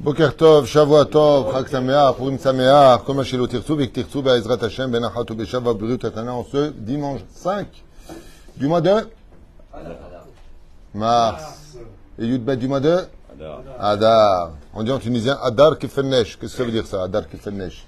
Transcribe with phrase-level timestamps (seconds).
[0.00, 5.02] Bokertov, Shavuatov, Chag Sameach, Purim Sameach, Koma Shelo Tirtsu, Vek Tirtsu, Hashem, Ben
[5.36, 7.66] Be'shav, Abriut, Tatana, en ce dimanche 5
[8.56, 9.08] du mois de?
[10.94, 11.76] Mars.
[12.18, 12.98] Et Yudbet du mois de?
[13.78, 14.50] Adar.
[14.74, 16.38] On dit en tunisien Adar Kefennesh.
[16.38, 17.86] Qu'est-ce que ça veut dire ça, Adar Kefennesh?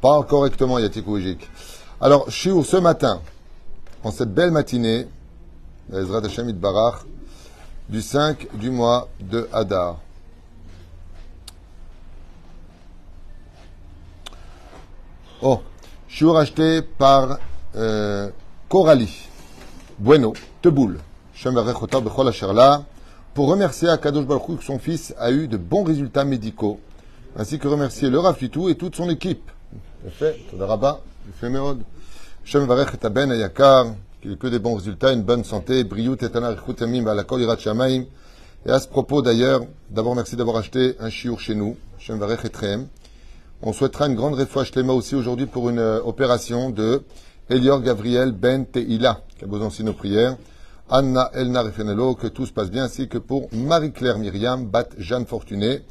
[0.00, 1.48] Parle correctement, Yatik Oujik.
[2.00, 3.20] Alors, Shiur, ce matin,
[4.02, 5.06] en cette belle matinée,
[5.92, 7.04] Ezrat Hashem Barach,
[7.90, 9.98] du 5 du mois de Adar.
[15.42, 15.60] Oh,
[16.06, 17.38] Shiur acheté par
[17.74, 18.30] euh,
[18.68, 19.28] Coralie,
[19.98, 20.98] Bueno, Teboul,
[23.34, 26.78] pour remercier Akadosh Baruch que son fils a eu de bons résultats médicaux,
[27.36, 29.50] ainsi que remercier le Rafitou et toute son équipe.
[32.44, 33.42] Shem Varech et
[34.20, 38.04] qu'il ait que des bons résultats, une bonne santé, Irat Shamaim.
[38.66, 41.76] Et à ce propos d'ailleurs, d'abord merci d'avoir acheté un chiour chez nous.
[43.62, 47.02] On souhaitera une grande refouach Shlema aussi aujourd'hui pour une euh, opération de
[47.48, 50.36] Elior Gabriel Ben Teila, qui a besoin aussi de nos prières.
[50.90, 55.26] Anna Elna Refenelo, que tout se passe bien, ainsi que pour Marie-Claire Myriam, Bat Jeanne
[55.26, 55.82] Fortuné.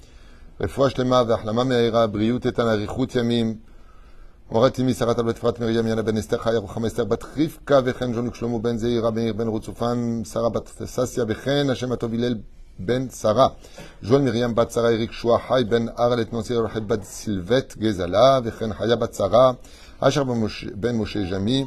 [0.59, 3.55] Refouach Shlema Vachlama Meira, Briout et Tanarichut Yamim.
[4.48, 8.34] הורדתי משרת על אפרת מרים יאנה בן אסתר חיה רוחמה אסתר בת רבקה וכן ז'ונק
[8.34, 12.34] שלמה בן זעירה מאיר בן רוצופן שרה בת ססיה וכן השם הטוב הלל
[12.78, 13.48] בן שרה
[14.02, 18.74] ז'ואל מרים בת שרה אריק שועה חי בן ארלת נוסיר רחל בת סילבט גזלה וכן
[18.74, 19.52] חיה בת שרה
[20.00, 20.22] אשר
[20.74, 21.64] בן משה ג'מי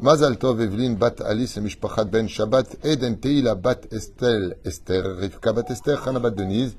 [0.00, 5.70] מזל טוב אבלין בת אליס למשפחת בן שבת עדן תהילה בת אסתל אסתר רבקה בת
[5.70, 6.74] אסתר חנה בת דניז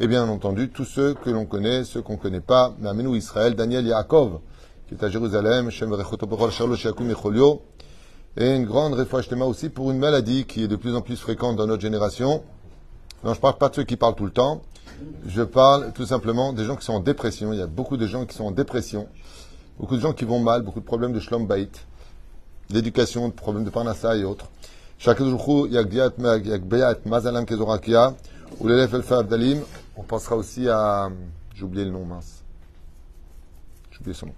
[0.00, 3.54] et bien entendu tous ceux que l'on connaît, ceux qu'on ne connaît pas, Mamenou Israël,
[3.54, 4.40] Daniel Yaakov,
[4.89, 5.69] qui est à Jérusalem,
[8.37, 11.55] et une grande réfouachetema aussi pour une maladie qui est de plus en plus fréquente
[11.57, 12.41] dans notre génération.
[13.23, 14.63] Non, je parle pas de ceux qui parlent tout le temps.
[15.27, 17.53] Je parle tout simplement des gens qui sont en dépression.
[17.53, 19.07] Il y a beaucoup de gens qui sont en dépression.
[19.79, 21.69] Beaucoup de gens qui vont mal, beaucoup de problèmes de shlom bait,
[22.69, 24.47] d'éducation, de problèmes de parnassa et autres.
[29.97, 31.09] On pensera aussi à,
[31.53, 32.38] j'ai oublié le nom mince
[33.99, 34.33] oublié son nom.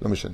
[0.00, 0.32] La Michel.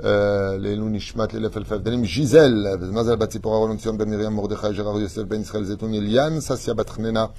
[0.00, 4.98] Lélu Nishmat, l'élève Elfev Dalim, Gisèle, euh, Mazel Batzipora, Ronon Sion, Ben Miriam, Mordechai, Gérard
[4.98, 7.32] Yosef, Ben Israël, Zetoun, Eliane, Sassia Batchnena,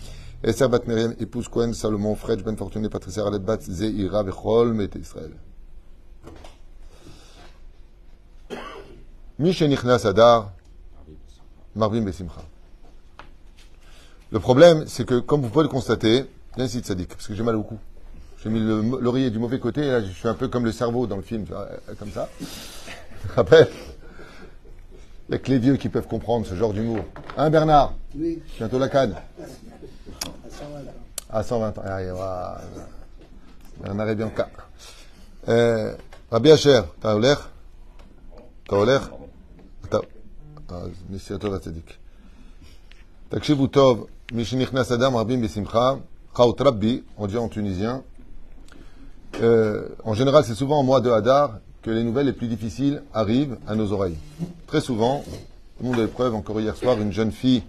[0.44, 4.90] Esther Bat Miriam, épouse Cohen, Salomon, Fred, Ben Fortuné, Patricia Arlette Bat, Zéira, Bechol, Met
[5.00, 5.31] Israël.
[9.40, 10.52] Michenichnas Adar,
[11.75, 12.42] Marvin Besimcha.
[14.31, 16.25] Le problème, c'est que, comme vous pouvez le constater,
[16.56, 17.78] bien si, Tzadik, parce que j'ai mal au cou.
[18.43, 21.06] J'ai mis l'oreiller du mauvais côté, et là je suis un peu comme le cerveau
[21.06, 21.44] dans le film,
[21.98, 22.28] comme ça.
[23.37, 23.69] Après,
[25.28, 27.04] il n'y a que les vieux qui peuvent comprendre ce genre d'humour.
[27.37, 28.43] Hein Bernard Oui.
[28.59, 29.15] Bientôt la canne.
[29.41, 30.94] À 120 ans.
[31.31, 31.82] À 120 ans.
[31.84, 32.60] Allez, voilà.
[33.81, 34.48] Bernard est bien cas.
[35.48, 35.94] Euh,
[36.31, 37.48] Rabbi Asher, אתה הולך?
[38.65, 39.09] אתה הולך?
[39.84, 39.98] אתה...
[40.69, 41.93] אז נסיעתו לצדיק.
[43.28, 45.93] תקשיבו טוב, מי שנכנס אדם רבים בשמחה,
[46.34, 48.03] חאוט רבי, on dit en tunisien,
[49.42, 53.03] euh, en général, c'est souvent au mois de Hadar que les nouvelles les plus difficiles
[53.14, 54.18] arrivent à nos oreilles.
[54.66, 55.24] Très souvent,
[55.78, 57.64] tout le monde a eu encore hier soir, une jeune fille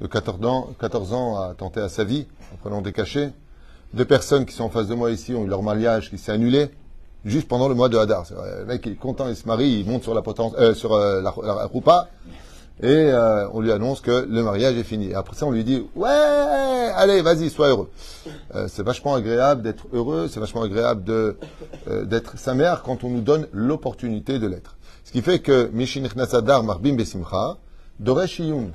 [0.00, 3.32] de 14 ans, 14 ans a tenté à sa vie en prenant des cachets.
[3.94, 6.32] Deux personnes qui sont en face de moi ici ont eu leur mariage qui s'est
[6.32, 6.68] annulé
[7.24, 8.24] juste pendant le mois de Hadar.
[8.60, 11.22] Le mec est content, il se marie, il monte sur la potence, euh, sur euh,
[11.22, 12.08] la roupa
[12.82, 15.14] et euh, on lui annonce que le mariage est fini.
[15.14, 17.88] Après ça, on lui dit ouais, allez, vas-y, sois heureux.
[18.54, 21.36] Euh, c'est vachement agréable d'être heureux, c'est vachement agréable de
[21.88, 24.76] euh, d'être sa mère quand on nous donne l'opportunité de l'être.
[25.04, 25.70] Ce qui fait que
[26.16, 27.58] Nasadar Marbim Besimcha,
[28.00, 28.70] Doresh Iyun,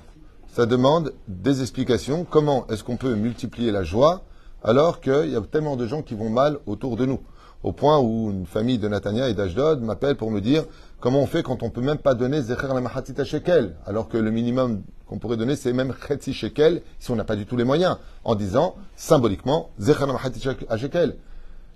[0.54, 2.26] ça demande des explications.
[2.30, 4.24] Comment est-ce qu'on peut multiplier la joie
[4.64, 7.20] alors qu'il y a tellement de gens qui vont mal autour de nous?
[7.64, 10.66] Au point où une famille de Natania et d'Ashdod m'appelle pour me dire
[11.02, 14.18] comment on fait quand on peut même pas donner Zecher la Mahatita Shekel, alors que
[14.18, 17.58] le minimum qu'on pourrait donner c'est même Chetzi Shekel, si on n'a pas du tout
[17.58, 21.18] les moyens, en disant symboliquement Zecher la Mahatita Shekel.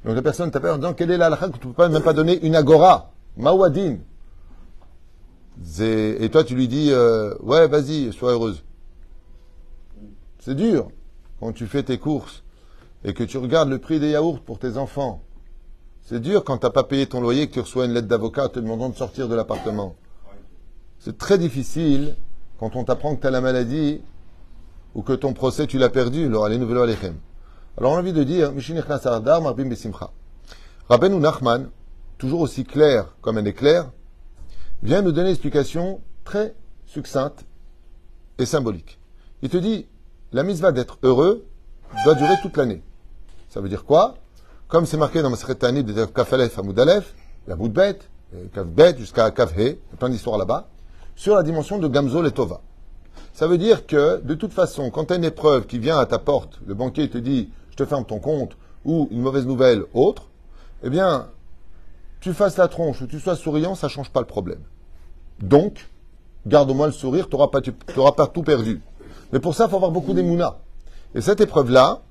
[0.06, 2.04] Donc la personne t'appelle en disant quelle est la halakha que tu peux pas, même
[2.04, 3.98] pas donner une agora, Mawadin.
[5.82, 8.64] Et toi tu lui dis euh, ouais vas-y, sois heureuse.
[10.40, 10.90] C'est dur
[11.40, 12.44] quand tu fais tes courses
[13.04, 15.24] et que tu regardes le prix des yaourts pour tes enfants
[16.06, 18.48] c'est dur quand tu n'as pas payé ton loyer que tu reçois une lettre d'avocat
[18.50, 19.96] te demandant de sortir de l'appartement.
[21.00, 22.16] C'est très difficile
[22.60, 24.02] quand on t'apprend que tu as la maladie
[24.94, 26.26] ou que ton procès tu l'as perdu.
[26.26, 28.54] Alors, on a envie de dire,
[30.88, 31.70] Rabbeinu Nachman,
[32.20, 33.92] toujours aussi clair comme est claire,
[34.84, 36.54] vient nous donner une explication très
[36.86, 37.46] succincte
[38.38, 39.00] et symbolique.
[39.42, 39.88] Il te dit,
[40.32, 41.46] la mise va d'être heureux,
[42.04, 42.84] doit durer toute l'année.
[43.50, 44.16] Ça veut dire quoi?
[44.68, 47.14] Comme c'est marqué dans ma Tani de Kafalef à Moudalef,
[47.46, 48.00] il y a Boudbet,
[48.52, 50.68] Kafbet jusqu'à Kafhe, plein d'histoires là-bas,
[51.16, 52.62] sur la dimension de Gamzol et Tova.
[53.34, 56.08] Ça veut dire que, de toute façon, quand tu as une épreuve qui vient à
[56.08, 59.84] ta porte, le banquier te dit je te ferme ton compte, ou une mauvaise nouvelle
[59.94, 60.30] autre,
[60.84, 61.28] eh bien,
[62.20, 64.62] tu fasses la tronche ou tu sois souriant, ça ne change pas le problème.
[65.42, 65.90] Donc,
[66.48, 68.82] garde-moi le sourire, tu n'auras pas, pas, tout perdu.
[69.32, 70.58] Mais pour ça, il faut avoir beaucoup d'émouna.
[71.14, 72.02] Et cette épreuve-là,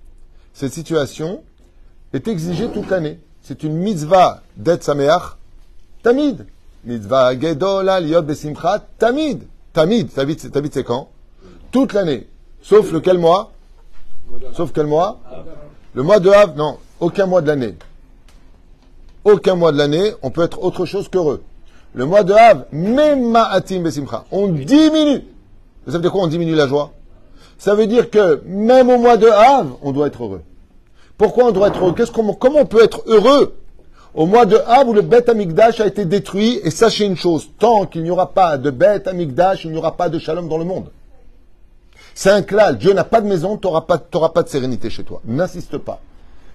[0.52, 1.42] cette situation,
[2.16, 3.18] est exigée toute l'année.
[3.42, 4.84] C'est une mitzvah d'être
[6.02, 6.46] tamid.
[6.84, 9.42] Mitzvah gedola liot besimcha, tamid.
[9.72, 11.08] Tamid, tamid c'est quand?
[11.70, 12.28] Toute l'année.
[12.62, 13.52] Sauf lequel mois?
[14.52, 15.20] Sauf quel mois?
[15.94, 17.74] Le mois de Av, non, aucun mois de l'année.
[19.24, 21.42] Aucun mois de l'année, on peut être autre chose qu'heureux.
[21.94, 25.24] Le mois de Av, même ma'atim besimcha, on diminue.
[25.86, 26.92] Vous savez de quoi on diminue la joie?
[27.58, 30.42] Ça veut dire que même au mois de Av, on doit être heureux.
[31.16, 31.94] Pourquoi on doit être heureux?
[32.38, 33.56] Comment on peut être heureux?
[34.14, 37.48] Au mois de Av où le Beth Amikdash a été détruit Et sachez une chose,
[37.58, 40.58] tant qu'il n'y aura pas de Beth Amikdash, il n'y aura pas de shalom dans
[40.58, 40.90] le monde.
[42.14, 42.78] C'est un clal.
[42.78, 45.20] Dieu n'a pas de maison, tu n'auras pas, de sérénité chez toi.
[45.24, 46.00] N'insiste pas.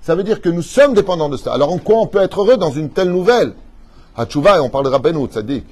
[0.02, 1.54] Ça veut dire que nous sommes dépendants de ça.
[1.54, 3.54] Alors en quoi on peut être heureux dans une telle nouvelle?
[4.16, 5.64] Hachuva, et on parle de Rabbeinu, dit.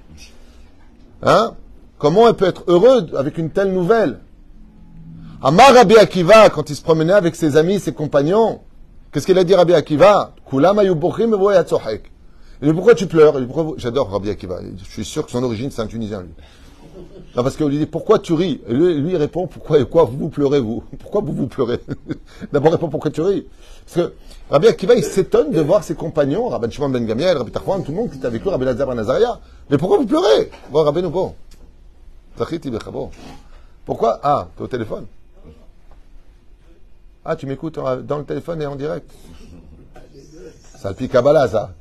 [1.23, 1.53] Hein?
[1.97, 4.19] Comment on peut être heureux avec une telle nouvelle?
[5.41, 8.59] Amar Rabbi Akiva, quand il se promenait avec ses amis, ses compagnons,
[9.11, 10.33] qu'est-ce qu'il a dit Rabbi Akiva?
[12.61, 13.35] Il dit pourquoi tu pleures?
[13.77, 14.59] J'adore Rabbi Akiva.
[14.77, 16.31] Je suis sûr que son origine, c'est un Tunisien, lui.
[17.35, 18.61] Non, parce qu'on lui dit pourquoi tu ris?
[18.67, 20.83] Et lui, lui, il répond pourquoi et quoi vous pleurez vous?
[20.99, 21.79] Pourquoi vous vous pleurez?
[22.51, 23.45] D'abord répond pourquoi tu ris?
[23.85, 24.13] Parce que
[24.49, 27.91] Rabbi Akiva, il s'étonne de voir ses compagnons, Rabbi Shimon ben Gamiel, Rabbi Tarfouan, tout
[27.91, 29.39] le monde qui était avec lui, Rabbi Lazar ben Nazaria.
[29.69, 30.49] Mais pourquoi vous pleurez?
[30.71, 31.35] Bon, Rabbi Nouveau.
[33.85, 34.19] Pourquoi?
[34.23, 35.05] Ah, t'es au téléphone
[37.29, 39.11] Ah, tu m'écoutes dans le téléphone et en direct
[40.77, 41.73] Ça le Kabbalah, ça.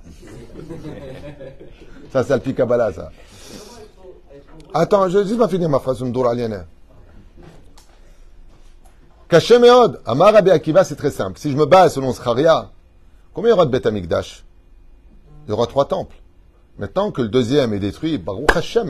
[2.13, 3.13] Ça, ça le Kabbalah, ça.
[4.75, 6.65] Attends, je vais pas finir ma phrase, Mdour Aliéna.
[9.29, 11.39] Caché Meod, Amar Rabbi Akiva, c'est très simple.
[11.39, 12.73] Si je me base selon Scharia,
[13.33, 14.45] combien y aura de Beth Amikdash
[15.47, 16.17] Il y aura trois temples.
[16.77, 18.89] Maintenant que le deuxième est détruit, Baruch Hashem,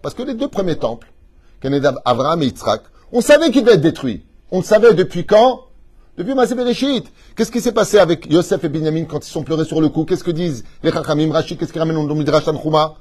[0.00, 1.12] parce que les deux premiers temples,
[1.60, 4.24] Kenedab, Avraham et Yitzhak, on savait qu'ils devaient être détruits.
[4.50, 5.62] On le savait depuis quand?
[6.16, 7.06] Depuis Massé Bereshit.
[7.34, 10.04] Qu'est-ce qui s'est passé avec Yosef et Binyamin quand ils sont pleurés sur le coup?
[10.04, 12.94] Qu'est-ce que disent les Chachamim Rashi Qu'est-ce qu'ils ramènent au Midrash Tanchuma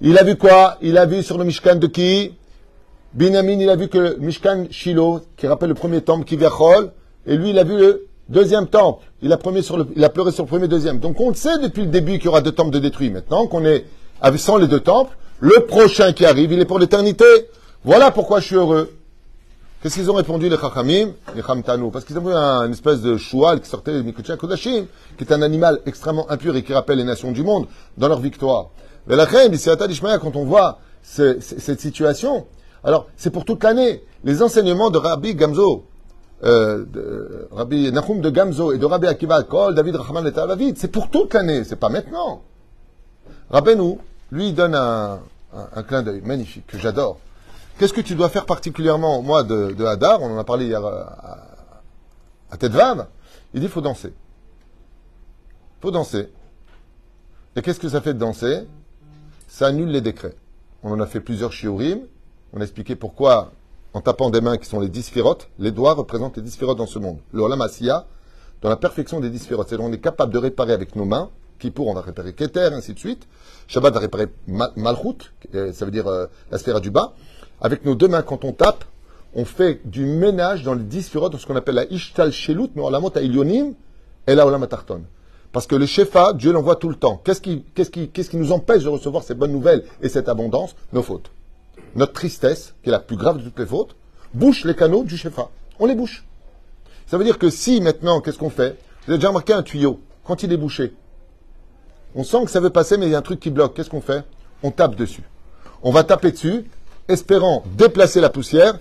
[0.00, 0.78] il a vu quoi?
[0.80, 2.34] Il a vu sur le Mishkan de qui?
[3.14, 6.92] Binyamin, il a vu que le Mishkan Shiloh, qui rappelle le premier temple, qui Kiviachol,
[7.26, 9.04] et lui, il a vu le deuxième temple.
[9.22, 11.00] Il a, sur le, il a pleuré sur le premier, deuxième.
[11.00, 13.10] Donc on le sait depuis le début qu'il y aura deux temples de détruits.
[13.10, 13.86] Maintenant qu'on est
[14.36, 17.24] sans les deux temples, le prochain qui arrive, il est pour l'éternité.
[17.84, 18.92] Voilà pourquoi je suis heureux.
[19.80, 23.00] Qu'est-ce qu'ils ont répondu les Chachamim, les Chamtanu Parce qu'ils ont vu un, une espèce
[23.00, 24.86] de choual qui sortait de Kodashim,
[25.16, 27.66] qui est un animal extrêmement impur et qui rappelle les nations du monde
[27.96, 28.70] dans leur victoire.
[29.06, 32.46] Mais la quand on voit cette situation,
[32.82, 34.02] alors c'est pour toute l'année.
[34.24, 35.84] Les enseignements de Rabbi Gamzo,
[36.44, 36.84] euh,
[37.52, 41.08] Rabbi Nahum de Gamzo et de Rabbi Akiva Kol, David Rahman et David, c'est pour
[41.08, 42.42] toute l'année, c'est pas maintenant.
[43.50, 43.98] Rabbeinu,
[44.32, 45.20] lui, donne un,
[45.86, 47.18] clin d'œil magnifique que j'adore.
[47.78, 50.20] Qu'est-ce que tu dois faire particulièrement au mois de, Hadar?
[50.20, 51.46] On en a parlé hier euh, à,
[52.50, 53.06] à Tedvav.
[53.54, 54.12] Il dit il faut danser.
[55.78, 56.28] Il faut danser.
[57.54, 58.66] Et qu'est-ce que ça fait de danser?
[59.46, 60.34] Ça annule les décrets.
[60.82, 62.00] On en a fait plusieurs shiurim.
[62.52, 63.52] On a expliqué pourquoi,
[63.94, 65.12] en tapant des mains qui sont les dix
[65.58, 67.18] les doigts représentent les dix dans ce monde.
[67.32, 67.64] Le Olam
[68.60, 71.30] dans la perfection des dix c'est-à-dire on est capable de réparer avec nos mains,
[71.74, 73.26] pour on va réparer Keter, ainsi de suite.
[73.66, 75.32] Shabbat va réparer Malchut,
[75.72, 77.14] ça veut dire euh, la sphère du bas.
[77.60, 78.84] Avec nos deux mains, quand on tape,
[79.34, 82.82] on fait du ménage dans les dix dans ce qu'on appelle la Ishtal Shelut, mais
[82.90, 83.74] la à Ilyonim
[84.26, 84.66] et la Olam
[85.52, 87.20] parce que le Shefa, Dieu l'envoie tout le temps.
[87.24, 90.28] Qu'est-ce qui, qu'est-ce, qui, qu'est-ce qui nous empêche de recevoir ces bonnes nouvelles et cette
[90.28, 91.30] abondance Nos fautes.
[91.94, 93.96] Notre tristesse, qui est la plus grave de toutes les fautes,
[94.34, 95.48] bouche les canaux du Shefa.
[95.78, 96.24] On les bouche.
[97.06, 100.00] Ça veut dire que si maintenant, qu'est-ce qu'on fait Vous avez déjà remarqué un tuyau,
[100.24, 100.92] quand il est bouché,
[102.14, 103.74] on sent que ça veut passer, mais il y a un truc qui bloque.
[103.74, 104.24] Qu'est-ce qu'on fait
[104.62, 105.22] On tape dessus.
[105.82, 106.64] On va taper dessus,
[107.08, 108.78] espérant déplacer la poussière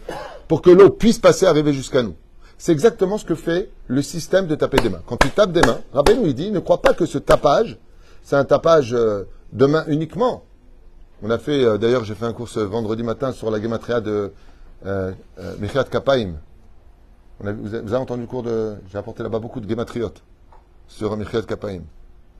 [0.48, 2.16] pour que l'eau puisse passer, arriver jusqu'à nous.
[2.58, 5.02] C'est exactement ce que fait le système de taper des mains.
[5.06, 7.78] Quand tu tapes des mains, Rabbeinu il dit, ne crois pas que ce tapage,
[8.24, 10.44] c'est un tapage euh, de main uniquement.
[11.22, 14.32] On a fait, euh, d'ailleurs, j'ai fait un cours vendredi matin sur la gematria de
[14.86, 16.34] euh, euh Kapaim.
[17.40, 18.76] vous, avez, entendu le cours de...
[18.92, 20.24] J'ai apporté là-bas beaucoup de gematriotes
[20.88, 21.82] sur Mechiat Kapaim.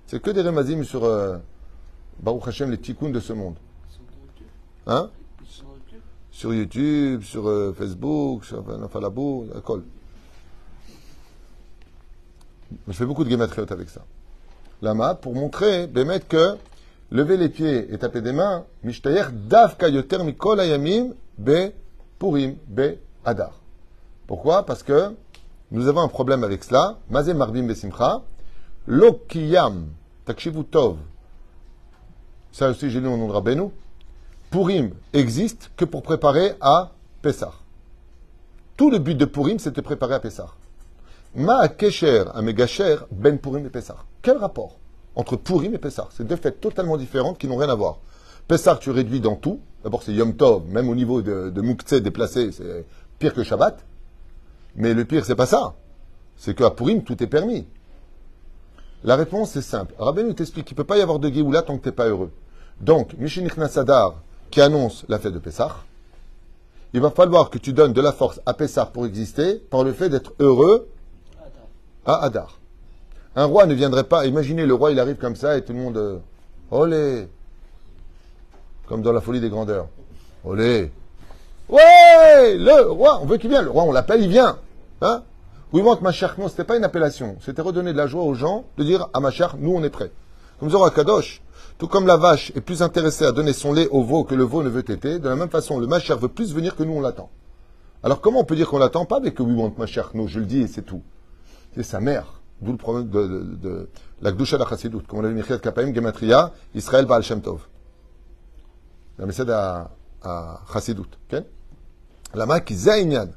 [0.08, 1.10] C'est que des remazim sur
[2.20, 3.56] Baruch Hashem, les tikkuns de ce monde.
[4.88, 5.10] Hein?
[6.38, 9.82] Sur YouTube, sur Facebook, sur Nafalabou, l'école.
[12.88, 14.02] Je fais beaucoup de gématriotes avec ça.
[14.84, 16.56] Lama, pour montrer, Bémet, que
[17.10, 21.72] lever les pieds et taper des mains, Mishtayer dav kayoter mikol ayamim be
[22.20, 23.54] purim be adar.
[24.28, 24.64] Pourquoi?
[24.64, 25.16] Parce que
[25.72, 27.00] nous avons un problème avec cela.
[27.10, 28.22] Mazé marbim besimcha,
[28.86, 29.88] lokiyam
[30.26, 30.98] takshivu tov.
[32.52, 33.72] Ça aussi, j'ai lu au nom de Rabbeinu.
[34.50, 37.54] Purim existe que pour préparer à Pessah.
[38.78, 40.50] Tout le but de Purim, c'était préparer à Pessah.
[41.36, 43.98] Ma kesher, un megacher, ben Purim et Pessah.
[44.22, 44.78] Quel rapport
[45.16, 46.08] entre Purim et Pessah?
[46.12, 48.00] C'est deux fêtes totalement différentes qui n'ont rien à voir.
[48.48, 49.60] Pessah, tu réduis dans tout.
[49.84, 52.86] D'abord, c'est Yom Tov, même au niveau de, de déplacé, c'est
[53.20, 53.84] pire que Shabbat.
[54.76, 55.76] Mais le pire, c'est pas ça.
[56.38, 57.68] C'est qu'à Purim, tout est permis.
[59.04, 59.94] La réponse est simple.
[60.00, 62.08] Rabbeinu t'explique qu'il ne peut pas y avoir de Géoula tant que tu n'es pas
[62.08, 62.32] heureux.
[62.80, 65.76] Donc, Mishinik Nasadar, qui annonce la fête de Pessah,
[66.94, 69.94] il va falloir que tu donnes de la force à Pessah pour exister par le
[69.94, 70.88] fait d'être heureux
[72.06, 72.60] à Adar.
[73.36, 74.26] Un roi ne viendrait pas.
[74.26, 75.98] Imaginez le roi, il arrive comme ça et tout le monde.
[75.98, 76.18] Euh,
[76.72, 77.28] olé
[78.88, 79.88] Comme dans la folie des grandeurs.
[80.44, 80.92] Olé
[81.70, 83.66] Ouais Le roi, on veut qu'il vienne.
[83.66, 84.58] Le roi, on l'appelle, il vient.
[85.02, 85.22] Hein
[85.74, 87.36] Oui, ma Machar, non, c'était pas une appellation.
[87.46, 90.12] C'était redonner de la joie aux gens de dire à Machar, nous, on est prêts.
[90.60, 91.42] Comme Zora Kadosh,
[91.78, 94.44] tout comme la vache est plus intéressée à donner son lait au veau que le
[94.44, 96.94] veau ne veut téter, de la même façon, le Machar veut plus venir que nous,
[96.94, 97.30] on l'attend.
[98.04, 100.46] Alors comment on peut dire qu'on l'attend pas avec We want Machar Non, je le
[100.46, 101.02] dis et c'est tout.
[101.76, 102.42] C'est sa mère.
[102.62, 103.90] D'où le problème de, de, de
[104.22, 105.02] la Gdusha de la.
[105.08, 107.62] Comme on l'a vu, Michiat Kapaim, Gematria, Israël Baal Shem Tov.
[109.20, 109.92] La méthode à,
[110.24, 111.04] à Chassidut.
[112.34, 113.28] La main qui zainyan.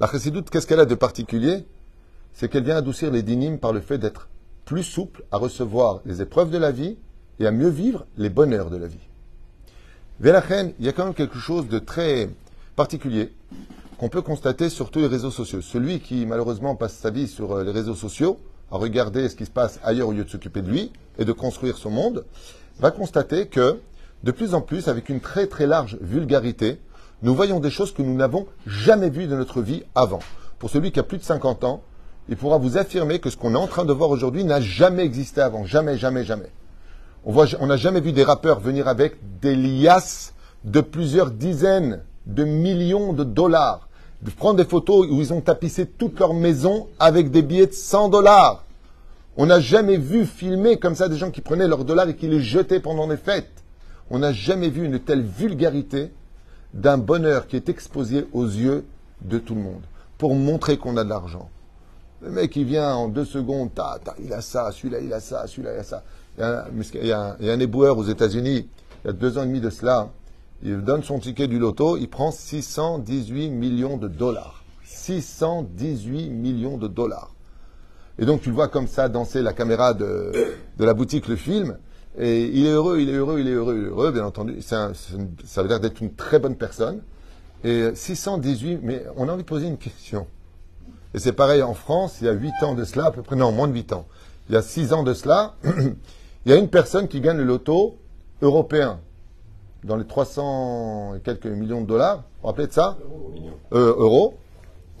[0.00, 1.66] La Chassidut, qu'est-ce qu'elle a de particulier?
[2.32, 4.28] C'est qu'elle vient adoucir les dynimes par le fait d'être
[4.64, 6.98] plus souple à recevoir les épreuves de la vie
[7.40, 8.98] et à mieux vivre les bonheurs de la vie.
[10.20, 12.30] Vélachen, il y a quand même quelque chose de très
[12.74, 13.32] particulier
[13.98, 15.62] qu'on peut constater sur tous les réseaux sociaux.
[15.62, 18.38] Celui qui malheureusement passe sa vie sur euh, les réseaux sociaux,
[18.70, 21.32] à regarder ce qui se passe ailleurs au lieu de s'occuper de lui et de
[21.32, 22.24] construire son monde,
[22.78, 23.80] va constater que
[24.24, 26.80] de plus en plus, avec une très très large vulgarité,
[27.22, 30.20] nous voyons des choses que nous n'avons jamais vues de notre vie avant.
[30.58, 31.82] Pour celui qui a plus de 50 ans,
[32.28, 35.04] il pourra vous affirmer que ce qu'on est en train de voir aujourd'hui n'a jamais
[35.04, 35.64] existé avant.
[35.64, 36.50] Jamais, jamais, jamais.
[37.26, 43.12] On n'a jamais vu des rappeurs venir avec des liasses de plusieurs dizaines de millions
[43.12, 43.88] de dollars.
[44.36, 48.10] Prendre des photos où ils ont tapissé toute leur maison avec des billets de 100
[48.10, 48.64] dollars.
[49.36, 52.28] On n'a jamais vu filmer comme ça des gens qui prenaient leurs dollars et qui
[52.28, 53.64] les jetaient pendant les fêtes.
[54.08, 56.12] On n'a jamais vu une telle vulgarité
[56.74, 58.84] d'un bonheur qui est exposé aux yeux
[59.22, 59.82] de tout le monde
[60.16, 61.50] pour montrer qu'on a de l'argent.
[62.22, 65.46] Le mec, il vient en deux secondes, ta, il a ça, celui-là, il a ça,
[65.46, 66.02] celui-là, il a ça.
[66.38, 68.68] Il y a, un, éboueur aux États-Unis,
[69.04, 70.10] il y a deux ans et demi de cela,
[70.62, 74.62] il donne son ticket du loto, il prend 618 millions de dollars.
[74.84, 77.34] 618 millions de dollars.
[78.18, 80.32] Et donc tu le vois comme ça danser la caméra de,
[80.78, 81.76] la boutique, le film,
[82.18, 84.62] et il est heureux, il est heureux, il est heureux, heureux, bien entendu.
[84.62, 84.92] ça
[85.56, 87.00] veut dire d'être une très bonne personne.
[87.64, 90.26] Et 618, mais on a envie de poser une question.
[91.14, 93.36] Et c'est pareil en France, il y a 8 ans de cela, à peu près,
[93.36, 94.06] non, moins de 8 ans.
[94.48, 95.54] Il y a 6 ans de cela,
[96.46, 97.98] Il y a une personne qui gagne le loto
[98.40, 99.00] européen
[99.82, 102.18] dans les 300 et quelques millions de dollars.
[102.18, 102.96] Vous vous rappelez de ça
[103.72, 104.38] euh, Euros.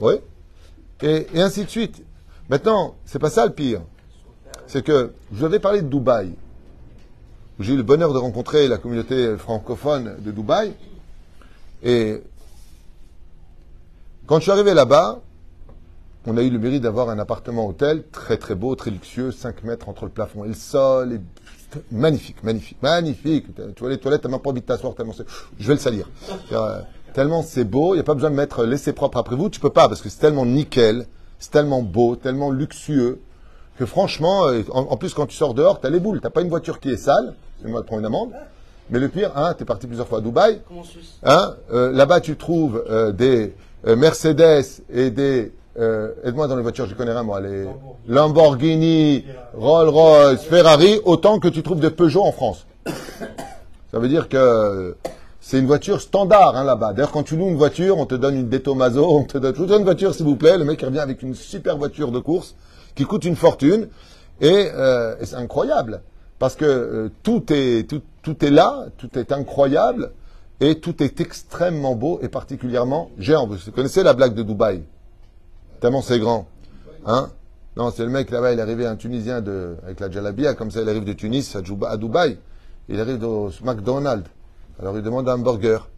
[0.00, 0.14] Oui.
[1.02, 2.02] Et, ainsi de suite.
[2.48, 3.80] Maintenant, c'est pas ça le pire.
[4.66, 6.34] C'est que je vous avais parlé de Dubaï.
[7.60, 10.74] J'ai eu le bonheur de rencontrer la communauté francophone de Dubaï.
[11.84, 12.24] Et
[14.26, 15.20] quand je suis arrivé là-bas,
[16.26, 19.62] on a eu le mérite d'avoir un appartement hôtel très très beau, très luxueux, 5
[19.62, 21.12] mètres entre le plafond et le sol.
[21.12, 21.20] Et...
[21.90, 23.46] Magnifique, magnifique, magnifique.
[23.54, 25.26] Tu vois les toilettes, t'as même pas envie de t'asseoir tellement c'est...
[25.58, 26.08] Je vais le salir.
[26.52, 26.80] Euh,
[27.12, 29.60] tellement c'est beau, il n'y a pas besoin de mettre laisser propre après vous, tu
[29.60, 31.06] peux pas parce que c'est tellement nickel,
[31.38, 33.20] c'est tellement beau, tellement luxueux
[33.78, 36.20] que franchement, euh, en, plus quand tu sors dehors, tu as les boules.
[36.20, 38.32] T'as pas une voiture qui est sale, c'est moi de prendre une amende.
[38.88, 40.62] Mais le pire, hein, tu es parti plusieurs fois à Dubaï.
[41.24, 42.82] Hein, euh, là-bas, tu trouves
[43.14, 43.54] des
[43.84, 47.66] Mercedes et des euh, aide-moi dans les voitures, je connais rien moi, les
[48.08, 52.66] Lamborghini, Rolls-Royce, Ferrari, autant que tu trouves de Peugeot en France.
[52.86, 54.96] Ça veut dire que
[55.40, 56.92] c'est une voiture standard hein, là-bas.
[56.92, 59.84] D'ailleurs, quand tu loues une voiture, on te donne une Detomaso, on te donne une
[59.84, 60.58] voiture s'il vous plaît.
[60.58, 62.56] Le mec revient avec une super voiture de course
[62.94, 63.88] qui coûte une fortune
[64.40, 66.02] et, euh, c'est incroyable
[66.38, 70.10] parce que euh, tout est tout, tout est là, tout est incroyable
[70.60, 73.46] et tout est extrêmement beau et particulièrement géant.
[73.46, 74.82] Vous connaissez la blague de Dubaï?
[75.80, 76.46] Tellement c'est grand.
[77.04, 77.30] Hein
[77.76, 80.70] Non, c'est le mec là-bas, il est arrivé, un Tunisien de, avec la Jalabia, comme
[80.70, 81.60] ça, il arrive de Tunis à,
[81.96, 82.38] Dubaï.
[82.88, 84.30] Il arrive au McDonald's.
[84.80, 85.88] Alors il demande un hamburger.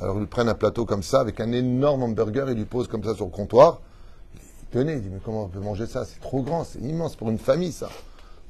[0.00, 3.02] Alors ils prennent un plateau comme ça, avec un énorme hamburger, il lui pose comme
[3.02, 3.80] ça sur le comptoir.
[4.70, 6.04] étonné, il dit, mais comment on peut manger ça?
[6.04, 7.88] C'est trop grand, c'est immense pour une famille, ça.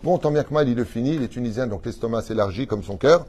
[0.03, 2.83] Bon, tant bien que mal, il le finit, il est tunisien, donc l'estomac s'élargit comme
[2.83, 3.27] son cœur.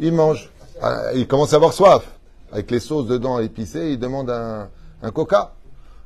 [0.00, 0.50] Il mange.
[0.82, 2.04] Ah, Il commence à avoir soif.
[2.52, 5.54] Avec les sauces dedans épicées, il demande un coca.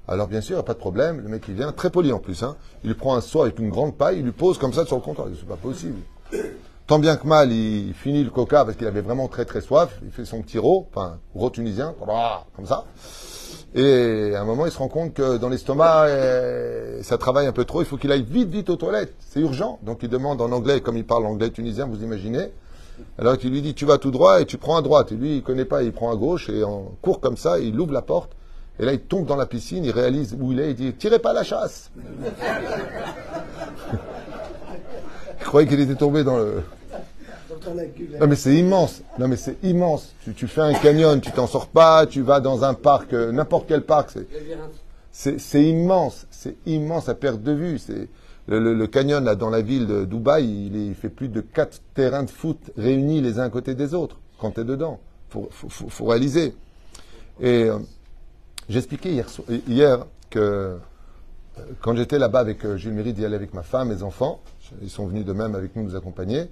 [0.09, 2.57] Alors bien sûr, pas de problème, le mec il vient, très poli en plus, hein.
[2.83, 5.03] il prend un seau avec une grande paille, il lui pose comme ça sur le
[5.03, 5.29] comptoir.
[5.39, 5.99] C'est pas possible.
[6.87, 10.01] Tant bien que mal, il finit le coca parce qu'il avait vraiment très très soif.
[10.03, 11.95] Il fait son petit ro, enfin, ro tunisien,
[12.57, 12.87] comme ça.
[13.75, 17.53] Et à un moment, il se rend compte que dans l'estomac, euh, ça travaille un
[17.53, 17.83] peu trop.
[17.83, 19.15] Il faut qu'il aille vite, vite aux toilettes.
[19.21, 19.79] C'est urgent.
[19.83, 22.51] Donc il demande en anglais, comme il parle anglais tunisien, vous imaginez.
[23.19, 25.13] Alors qu'il lui dit, tu vas tout droit et tu prends à droite.
[25.13, 27.79] Et lui, il connaît pas, il prend à gauche et en court comme ça, il
[27.79, 28.33] ouvre la porte.
[28.81, 31.19] Et là, il tombe dans la piscine, il réalise où il est, il dit, tirez
[31.19, 31.91] pas la chasse.
[35.41, 36.63] il croyait qu'il était tombé dans le...
[38.21, 39.03] Non mais c'est immense.
[39.19, 40.15] Non mais c'est immense.
[40.37, 43.67] Tu, fais un canyon, tu t'en sors pas, tu vas dans un parc, euh, n'importe
[43.69, 44.11] quel parc,
[45.11, 46.27] c'est- immense.
[46.31, 47.79] C'est immense à perte de vue.
[47.79, 48.09] C'est
[48.47, 52.31] le, canyon là dans la ville de Dubaï, il, fait plus de quatre terrains de
[52.31, 55.01] foot réunis les uns à côté des autres quand tu es dedans.
[55.29, 56.55] Faut, faut- faut réaliser.
[57.41, 57.79] Et euh,
[58.69, 59.27] j'expliquais hier,
[59.69, 60.77] hier que euh,
[61.81, 64.41] quand j'étais là-bas avec euh, Jules Méride, d'y aller avec ma femme, mes enfants,
[64.83, 66.51] ils sont venus de même avec nous nous accompagner.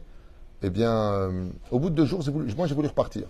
[0.62, 2.20] Eh bien, euh, au bout de deux jours,
[2.56, 3.24] moi j'ai voulu repartir.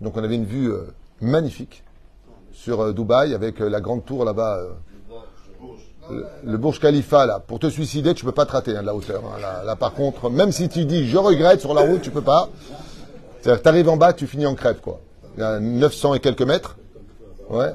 [0.00, 0.72] Donc on avait une vue
[1.20, 1.82] magnifique
[2.52, 4.60] sur Dubaï avec la grande tour là-bas,
[6.10, 7.40] le, le Burj Khalifa là.
[7.40, 9.22] Pour te suicider, tu peux pas te rater hein, de la hauteur.
[9.24, 9.64] hein.
[9.64, 12.48] Là, par contre, même si tu dis je regrette sur la route, tu peux pas.
[13.40, 15.00] C'est-à-dire t'arrives en bas, tu finis en crêpe quoi.
[15.36, 16.76] Il y a 900 et quelques mètres.
[17.48, 17.72] Ouais.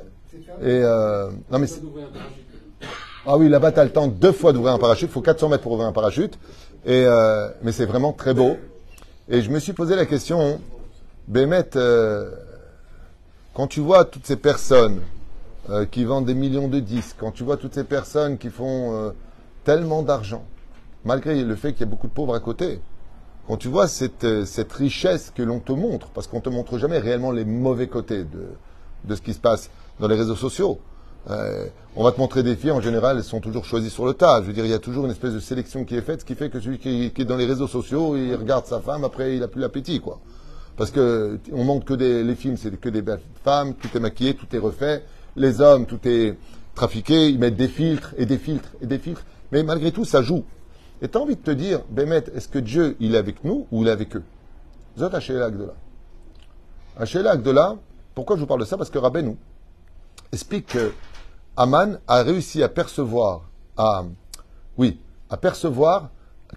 [0.64, 1.32] Euh,
[3.26, 5.10] ah oui, là-bas, tu as le temps deux fois d'ouvrir un parachute.
[5.10, 6.38] Il faut 400 mètres pour ouvrir un parachute.
[6.88, 8.58] Euh, mais c'est vraiment très beau.
[9.30, 10.62] Et je me suis posé la question,
[11.28, 12.32] Bémet, euh,
[13.54, 15.02] quand tu vois toutes ces personnes
[15.92, 19.14] qui vendent des millions de disques, quand tu vois toutes ces personnes qui font
[19.66, 20.46] tellement d'argent,
[21.04, 22.80] malgré le fait qu'il y a beaucoup de pauvres à côté,
[23.48, 24.24] quand tu vois cette,
[24.72, 28.24] richesse que l'on te montre, parce qu'on te montre jamais réellement les mauvais côtés
[29.04, 30.80] de ce qui se passe dans les réseaux sociaux.
[31.30, 34.14] Euh, on va te montrer des filles, en général, elles sont toujours choisies sur le
[34.14, 34.42] tas.
[34.42, 36.26] Je veux dire, il y a toujours une espèce de sélection qui est faite, ce
[36.26, 39.36] qui fait que celui qui, est dans les réseaux sociaux, il regarde sa femme, après
[39.36, 40.20] il a plus l'appétit, quoi.
[40.78, 44.00] Parce que on montre que des, les films, c'est que des belles femmes, tout est
[44.00, 45.04] maquillé, tout est refait.
[45.36, 46.38] Les hommes, tout est
[46.76, 49.26] trafiqué, ils mettent des filtres et des filtres et des filtres.
[49.52, 50.44] Mais malgré tout, ça joue.
[51.02, 53.68] Et tu as envie de te dire, Bémet, est-ce que Dieu, il est avec nous
[53.72, 54.24] ou il est avec eux?
[54.98, 55.74] Zot Hachéla Agdola.
[56.98, 57.76] Hachéla Agdola,
[58.16, 58.78] pourquoi je vous parle de ça?
[58.78, 59.36] Parce que Rabbeinu
[60.32, 60.94] explique que
[61.56, 64.04] Aman a réussi à percevoir, à,
[64.78, 66.10] oui, à percevoir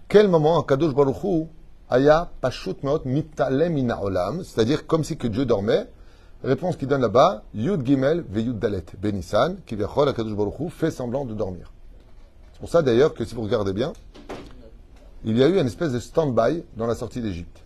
[0.09, 1.47] quel moment Kadosh Baruch Hu
[1.89, 5.89] aya pashut meot mitalem mina olam, c'est-à-dire comme si que Dieu dormait.
[6.43, 10.59] Réponse qu'il donne là-bas, Yud Gimel ve Yud Dalet Benissan, qui verchol à Kadosh Baruch
[10.61, 11.73] Hu fait semblant de dormir.
[12.53, 13.93] C'est pour ça d'ailleurs que si vous regardez bien,
[15.25, 17.63] il y a eu une espèce de stand-by dans la sortie d'Égypte.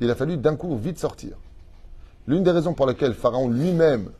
[0.00, 1.36] Il a fallu d'un coup vite sortir.
[2.26, 4.10] L'une des raisons pour lesquelles Pharaon lui-même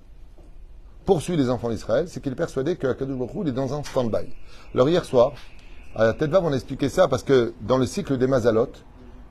[1.04, 4.28] poursuit les enfants d'Israël, c'est qu'il est persuadé que Akadosh est dans un stand-by.
[4.74, 5.32] Alors hier soir,
[5.94, 8.68] à tête on a expliqué ça parce que dans le cycle des Mazalot,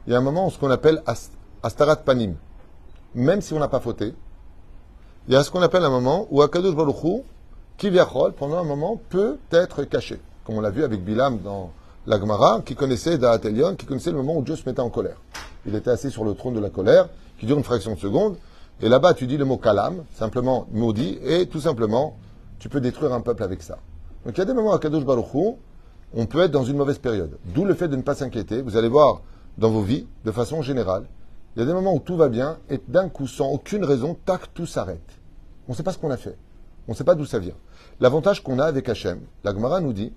[0.07, 2.35] il y a un moment où ce qu'on appelle Ast- Astarat Panim,
[3.15, 4.13] même si on n'a pas fauté,
[5.27, 7.23] il y a ce qu'on appelle un moment où Akadosh Baruch
[7.77, 10.19] Kivyachol, pendant un moment, peut être caché.
[10.43, 11.71] Comme on l'a vu avec Bilam dans
[12.07, 13.39] la Gemara, qui connaissait Da'at
[13.77, 15.17] qui connaissait le moment où Dieu se mettait en colère.
[15.65, 17.07] Il était assis sur le trône de la colère,
[17.39, 18.35] qui dure une fraction de seconde,
[18.81, 22.17] et là-bas, tu dis le mot kalam, simplement maudit, et tout simplement,
[22.59, 23.77] tu peux détruire un peuple avec ça.
[24.25, 25.55] Donc il y a des moments à Kadosh Baruch Hu,
[26.13, 27.37] on peut être dans une mauvaise période.
[27.53, 28.61] D'où le fait de ne pas s'inquiéter.
[28.61, 29.21] Vous allez voir
[29.57, 31.05] dans vos vies, de façon générale,
[31.55, 34.17] il y a des moments où tout va bien, et d'un coup, sans aucune raison,
[34.25, 35.01] tac, tout s'arrête.
[35.67, 36.37] On ne sait pas ce qu'on a fait.
[36.87, 37.55] On ne sait pas d'où ça vient.
[37.99, 40.13] L'avantage qu'on a avec Hachem, la Gemara nous dit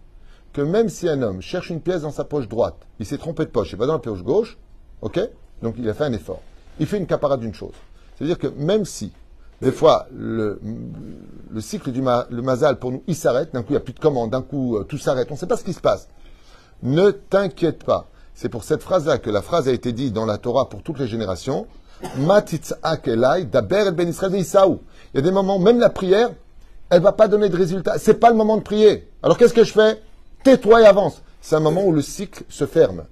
[0.52, 3.44] que même si un homme cherche une pièce dans sa poche droite, il s'est trompé
[3.44, 4.58] de poche, il va dans la poche gauche,
[5.00, 5.20] ok?
[5.62, 6.40] Donc il a fait un effort.
[6.78, 7.74] Il fait une caparade d'une chose.
[8.16, 9.12] C'est-à-dire que même si,
[9.60, 10.60] des fois, le,
[11.50, 14.00] le cycle du mazal, pour nous, il s'arrête, d'un coup, il n'y a plus de
[14.00, 16.08] commande, d'un coup, euh, tout s'arrête, on ne sait pas ce qui se passe.
[16.82, 18.08] Ne t'inquiète pas.
[18.34, 20.98] C'est pour cette phrase-là que la phrase a été dite dans la Torah pour toutes
[20.98, 21.66] les générations.
[22.16, 24.10] Daber ben.
[24.10, 26.30] Il y a des moments, même la prière,
[26.90, 27.98] elle va pas donner de résultat.
[27.98, 29.08] C'est pas le moment de prier.
[29.22, 30.02] Alors qu'est-ce que je fais?
[30.42, 31.22] Tais-toi et avance.
[31.40, 33.04] C'est un moment où le cycle se ferme.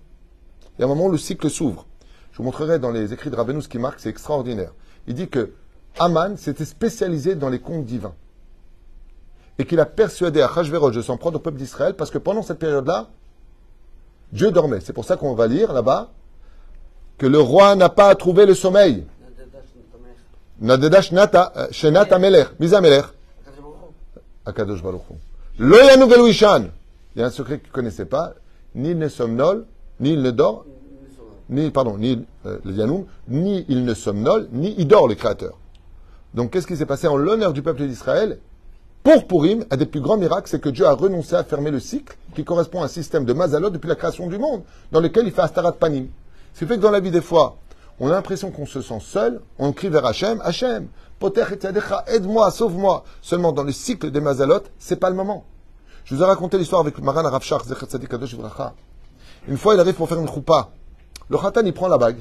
[0.77, 1.87] Il y a un moment où le cycle s'ouvre.
[2.33, 4.73] Je vous montrerai dans les écrits de Rabbeinu ce qui marque, c'est extraordinaire.
[5.11, 5.51] Il dit que
[5.99, 8.15] Aman s'était spécialisé dans les contes divins.
[9.59, 12.43] Et qu'il a persuadé à Hachvérosh de s'en prendre au peuple d'Israël parce que pendant
[12.43, 13.09] cette période-là,
[14.33, 14.79] Dieu dormait.
[14.79, 16.13] C'est pour ça qu'on va lire là-bas
[17.19, 19.05] que le roi n'a pas trouvé le sommeil.
[20.61, 23.07] Nadedash nata, euh, shenat amelech, mis amelech.
[24.47, 25.15] à Kadosh Baruch Hu.
[25.59, 26.67] Lo Ishan.
[27.17, 28.35] Il y a un secret qu'il ne connaissait pas.
[28.77, 29.67] Ni il ne somnole,
[29.99, 30.65] ni il ne dort,
[31.51, 35.59] ni, pardon, ni euh, le Yanoum, ni il ne somnole, ni il dort, le Créateur.
[36.35, 38.39] Donc, qu'est-ce qui s'est passé en l'honneur du peuple d'Israël?
[39.03, 41.81] Pour Purim, un des plus grands miracles, c'est que Dieu a renoncé à fermer le
[41.81, 45.27] cycle qui correspond à un système de Mazalot depuis la création du monde, dans lequel
[45.27, 46.09] il fait Astarat Panim.
[46.55, 47.57] Ce qui fait que dans la vie, des fois,
[47.99, 52.51] on a l'impression qu'on se sent seul, on crie vers Hachem, Hachem, Poter et aide-moi,
[52.51, 53.05] sauve-moi.
[53.21, 55.45] Seulement, dans le cycle des Mazalot, c'est pas le moment.
[56.05, 58.37] Je vous ai raconté l'histoire avec Maran Ravshach, Zecher Tzadik Kadosh.
[59.49, 60.71] Une fois, il arrive pour faire une choupa.
[61.31, 62.19] Le khatan, il prend la bague.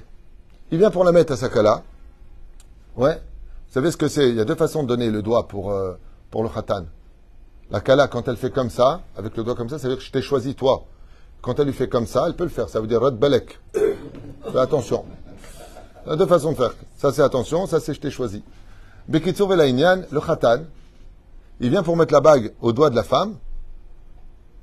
[0.71, 1.81] Il vient pour la mettre à sa kala.
[2.95, 3.15] Ouais.
[3.15, 4.29] Vous savez ce que c'est?
[4.29, 5.93] Il y a deux façons de donner le doigt pour, euh,
[6.29, 6.85] pour le khatan.
[7.71, 9.99] La kala, quand elle fait comme ça, avec le doigt comme ça, ça veut dire
[9.99, 10.85] que je t'ai choisi, toi.
[11.41, 12.69] Quand elle lui fait comme ça, elle peut le faire.
[12.69, 13.59] Ça veut dire Rod Belek.
[13.73, 15.05] Fais attention.
[16.05, 16.73] Il y a deux façons de faire.
[16.97, 17.65] Ça, c'est attention.
[17.65, 18.43] Ça, c'est je t'ai choisi.
[19.07, 20.65] Bekitsur Velaïnian, le khatan,
[21.59, 23.37] il vient pour mettre la bague au doigt de la femme.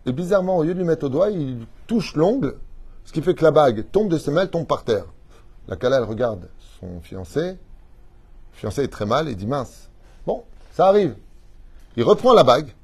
[0.04, 2.54] Et bizarrement, au lieu de lui mettre au doigt, il touche l'ongle,
[3.06, 5.06] ce qui fait que la bague tombe de ses mains, tombe par terre.
[5.68, 6.48] La Kala, regarde
[6.80, 7.40] son fiancé.
[7.40, 7.56] Le
[8.52, 9.88] fiancé est très mal et dit mince.
[10.26, 10.42] Bon,
[10.74, 11.16] ça arrive.
[11.96, 12.74] Il reprend la bague.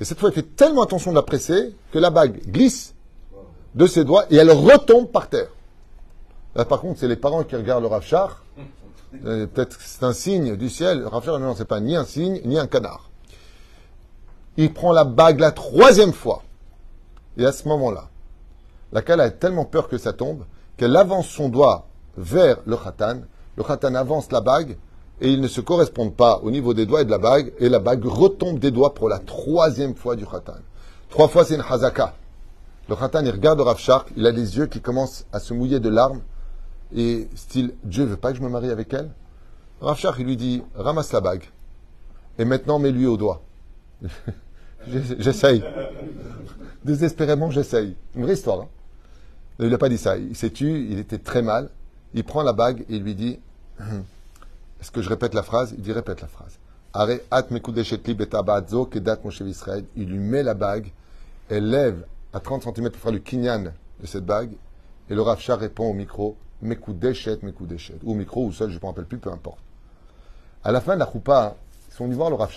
[0.00, 2.94] Et cette fois, il fait tellement attention de la presser que la bague glisse
[3.74, 5.50] de ses doigts et elle retombe par terre.
[6.56, 8.42] Là, par contre, c'est les parents qui regardent le Rafchar.
[9.12, 11.00] Peut-être que c'est un signe du ciel.
[11.00, 13.08] Le Rafchar, non, c'est pas ni un signe, ni un canard.
[14.56, 16.42] Il prend la bague la troisième fois.
[17.36, 18.09] Et à ce moment-là,
[18.92, 20.44] la Kala a tellement peur que ça tombe
[20.76, 23.20] qu'elle avance son doigt vers le Khatan.
[23.56, 24.76] Le Khatan avance la bague
[25.20, 27.52] et ils ne se correspondent pas au niveau des doigts et de la bague.
[27.58, 30.58] Et la bague retombe des doigts pour la troisième fois du Khatan.
[31.08, 32.14] Trois fois, c'est une Hazaka.
[32.88, 33.78] Le Khatan, il regarde Rav
[34.16, 36.22] il a les yeux qui commencent à se mouiller de larmes.
[36.94, 39.10] Et style, Dieu veut pas que je me marie avec elle
[39.80, 41.44] Rav il lui dit, ramasse la bague.
[42.38, 43.42] Et maintenant, mets-lui au doigt.
[44.88, 45.62] J'essaye.
[46.84, 47.96] Désespérément, j'essaye.
[48.14, 48.62] Une vraie histoire.
[48.62, 48.68] Hein.
[49.60, 50.16] Il n'a pas dit ça.
[50.16, 51.70] Il s'est tué, il était très mal.
[52.14, 53.38] Il prend la bague et il lui dit
[53.80, 55.74] Est-ce que je répète la phrase?
[55.76, 56.58] Il dit Répète la phrase.
[59.96, 60.92] Il lui met la bague,
[61.48, 64.50] elle lève à 30 cm pour faire le kinyan de cette bague,
[65.08, 67.98] et le Rav répond au micro Mekoudeshet, Mekoudeshet.
[68.02, 69.60] Ou au micro, ou seul, je ne me rappelle plus, peu importe.
[70.64, 71.56] À la fin de la choupa,
[71.88, 72.52] ils sont venus voir le Rav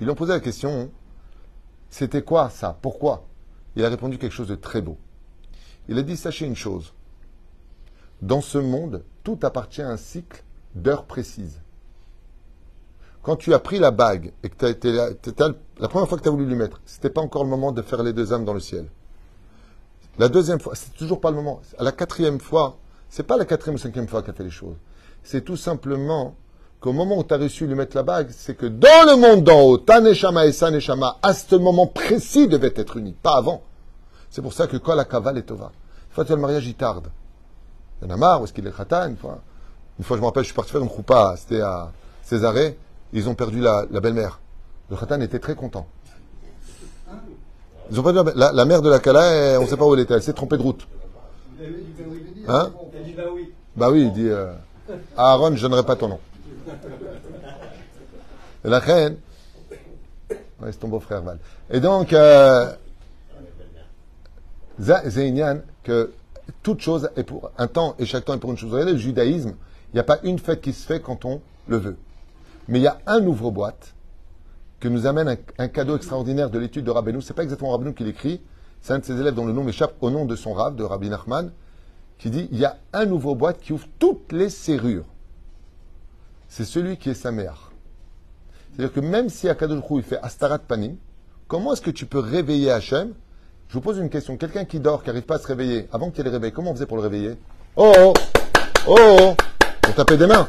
[0.00, 0.90] Ils lui ont posé la question
[1.90, 2.76] C'était quoi ça?
[2.80, 3.26] Pourquoi?
[3.76, 4.96] Il a répondu quelque chose de très beau.
[5.88, 6.92] Il a dit Sachez une chose.
[8.20, 10.42] Dans ce monde, tout appartient à un cycle
[10.74, 11.60] d'heures précises.
[13.22, 16.22] Quand tu as pris la bague et que tu as été la première fois que
[16.22, 18.44] tu as voulu lui mettre, c'était pas encore le moment de faire les deux âmes
[18.44, 18.86] dans le ciel.
[20.18, 21.60] La deuxième fois, c'est toujours pas le moment.
[21.78, 24.50] À la quatrième fois, c'est pas la quatrième ou cinquième fois qu'il a fait les
[24.50, 24.76] choses.
[25.22, 26.34] C'est tout simplement
[26.80, 29.44] qu'au moment où tu as reçu lui mettre la bague, c'est que dans le monde
[29.44, 33.36] d'en haut, ta neshama et sa neshama, à ce moment précis, devaient être unis, pas
[33.36, 33.62] avant.
[34.30, 35.72] C'est pour ça que quand la cavale est tova,
[36.08, 37.08] une fois le mariage, il tarde.
[38.00, 39.38] Il y en a marre, où est-ce qu'il est khatan, une fois?
[39.98, 41.90] Une fois, je me rappelle, je suis parti faire une choupa, c'était à
[42.22, 42.78] Césarée,
[43.12, 44.40] ils ont perdu la, belle-mère.
[44.90, 45.86] Le khatan était très content.
[47.90, 50.00] Ils ont perdu la, la, mère de la Kala, on ne sait pas où elle
[50.00, 50.86] était, elle s'est trompée de route.
[52.46, 52.70] Hein?
[53.76, 54.52] Bah oui, il dit euh,
[55.16, 56.20] Aaron, je donnerai pas ton nom.
[58.64, 59.16] Et la reine,
[60.30, 61.38] ouais, c'est ton beau-frère Val.
[61.70, 62.72] Et donc, euh,
[64.80, 66.12] Zéinian, que
[66.62, 68.72] toute chose est pour un temps et chaque temps est pour une chose.
[68.72, 69.54] Regardez le judaïsme,
[69.92, 71.96] il n'y a pas une fête qui se fait quand on le veut.
[72.68, 73.94] Mais il y a un ouvre-boîte
[74.80, 77.20] que nous amène un, cadeau extraordinaire de l'étude de Rabbeinu.
[77.20, 78.40] C'est pas exactement Rabbeinu qui l'écrit,
[78.80, 80.84] c'est un de ses élèves dont le nom m'échappe au nom de son Rav, de
[80.84, 81.50] Rabbi Nachman,
[82.18, 85.06] qui dit il y a un ouvre-boîte qui ouvre toutes les serrures.
[86.48, 87.32] C'est celui qui est sa.
[87.32, 90.96] C'est-à-dire que même si Akadosh il fait Astarat Panim,
[91.48, 93.12] comment est-ce que tu peux réveiller Hachem
[93.68, 94.36] je vous pose une question.
[94.36, 96.70] Quelqu'un qui dort, qui n'arrive pas à se réveiller, avant qu'il ait le réveil, comment
[96.70, 97.36] on faisait pour le réveiller?
[97.76, 98.12] Oh Oh
[98.86, 99.34] Oh, oh
[99.88, 100.48] On tapait des mains.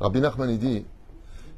[0.00, 0.86] Rabbi Nachman, il dit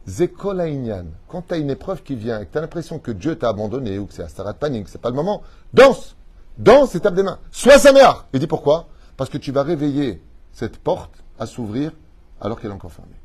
[0.07, 3.51] Zekolaïnian, quand tu une épreuve qui vient et que tu as l'impression que Dieu t'a
[3.51, 6.17] abandonné ou que c'est Astarat Panique, c'est pas le moment, danse
[6.57, 7.39] Danse et tape des mains.
[7.53, 8.89] Sois sa mère Il dit pourquoi?
[9.17, 10.21] Parce que tu vas réveiller
[10.53, 11.93] cette porte à s'ouvrir
[12.41, 13.21] alors qu'elle est encore fermée.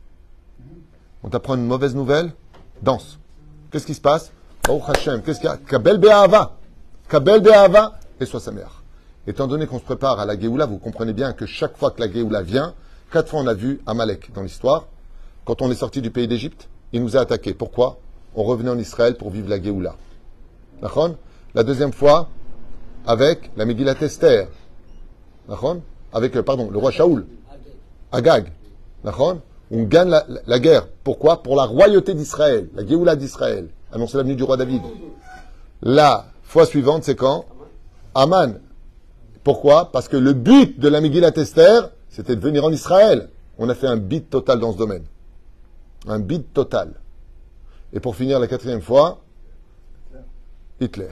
[1.24, 2.32] On t'apprend une mauvaise nouvelle
[2.82, 3.18] Danse.
[3.72, 4.32] Qu'est-ce qui se passe?
[4.70, 5.58] Oh Hashem, qu'est-ce qu'il y a?
[5.58, 6.58] Kabel Be'ava
[7.14, 8.82] Kabel Be'ava et soit sa mère.
[9.28, 12.02] Étant donné qu'on se prépare à la Géoula, vous comprenez bien que chaque fois que
[12.02, 12.74] la Géoula vient,
[13.12, 14.88] quatre fois on a vu Amalek dans l'histoire.
[15.46, 17.54] Quand on est sorti du pays d'Égypte, il nous a attaqués.
[17.54, 18.00] Pourquoi?
[18.34, 19.96] On revenait en Israël pour vivre la Géoula.
[21.54, 22.30] La deuxième fois,
[23.06, 24.48] avec la Megillat Esther.
[26.14, 27.28] Avec, euh, pardon, le roi Shaoul.
[28.12, 28.52] Agag.
[29.70, 30.88] On gagne la, guerre.
[31.04, 31.44] Pourquoi?
[31.44, 33.70] Pour la royauté d'Israël, la Géoula d'Israël.
[33.92, 34.82] annoncer la venue du roi David.
[35.84, 37.46] La fois suivante, c'est quand
[38.14, 38.60] Aman.
[39.44, 39.92] Pourquoi?
[39.92, 43.30] Parce que le but de la Megillat Esther, c'était de venir en Israël.
[43.58, 45.04] On a fait un bid total dans ce domaine.
[46.08, 46.94] Un bid total.
[47.92, 49.24] Et pour finir la quatrième fois,
[50.80, 51.10] Hitler.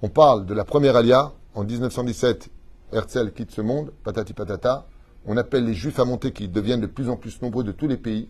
[0.00, 1.32] On parle de la première alia.
[1.56, 2.48] En 1917,
[2.92, 4.86] Herzl quitte ce monde, patati patata.
[5.26, 7.88] On appelle les juifs à monter qui deviennent de plus en plus nombreux de tous
[7.88, 8.28] les pays.